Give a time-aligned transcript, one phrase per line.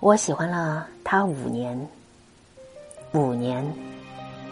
[0.00, 1.88] 我喜欢了他五年，
[3.12, 3.64] 五年，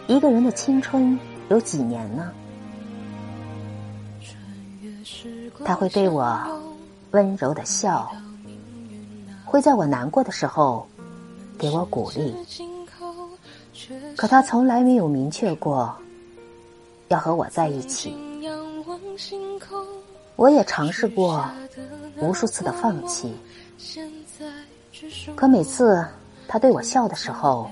[0.07, 1.17] 一个人的青春
[1.49, 2.31] 有几年呢？
[5.63, 6.37] 他会对我
[7.11, 8.11] 温柔的笑，
[9.45, 10.85] 会在我难过的时候
[11.57, 12.35] 给我鼓励，
[14.17, 15.95] 可他从来没有明确过
[17.07, 18.13] 要和我在一起。
[20.35, 21.49] 我也尝试过
[22.19, 23.33] 无数次的放弃。
[25.35, 26.05] 可每次
[26.47, 27.69] 他对我笑的时候，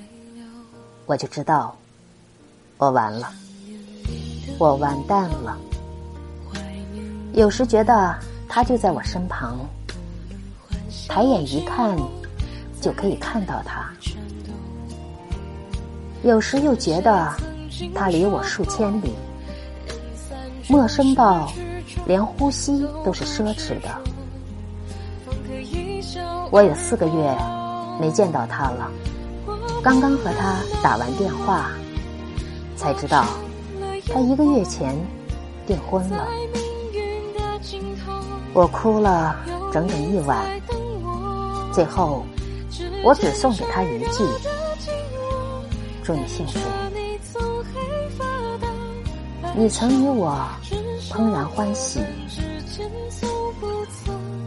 [1.05, 1.75] 我就知道
[2.77, 3.31] 我完了，
[4.57, 5.57] 我完蛋了。
[7.34, 8.15] 有时觉得
[8.48, 9.59] 他就在我身旁，
[11.07, 11.98] 抬眼一看
[12.81, 13.89] 就可以看到他；
[16.23, 17.34] 有时又觉得
[17.93, 19.13] 他离我数千里，
[20.70, 21.51] 陌生到
[22.05, 24.14] 连呼吸都是奢侈的。
[26.51, 27.37] 我有四个月
[27.99, 28.91] 没见到他了，
[29.83, 31.71] 刚刚和他打完电话，
[32.75, 33.25] 才知道
[34.13, 34.95] 他一个月前
[35.65, 36.27] 订婚了。
[38.53, 39.35] 我哭了
[39.71, 40.45] 整整一晚，
[41.73, 42.23] 最后
[43.03, 44.23] 我只送给他一句
[46.03, 46.59] ：“祝你幸福。”
[49.57, 50.37] 你曾与我
[51.09, 52.01] 怦然欢喜，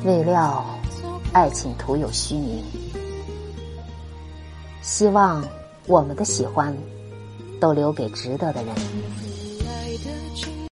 [0.05, 0.63] 未料。
[1.33, 2.65] 爱情徒有虚名，
[4.83, 5.45] 希望
[5.87, 6.75] 我们的喜欢
[7.61, 8.75] 都留给值得的人。